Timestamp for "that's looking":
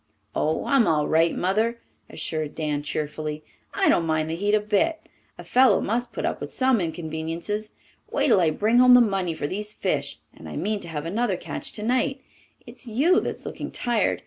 13.19-13.69